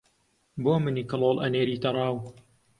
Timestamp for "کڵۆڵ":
1.11-1.37